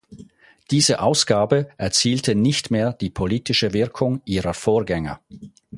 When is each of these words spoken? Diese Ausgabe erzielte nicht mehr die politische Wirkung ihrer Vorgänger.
Diese 0.71 0.99
Ausgabe 0.99 1.69
erzielte 1.77 2.33
nicht 2.33 2.71
mehr 2.71 2.91
die 2.93 3.11
politische 3.11 3.71
Wirkung 3.71 4.19
ihrer 4.25 4.55
Vorgänger. 4.55 5.19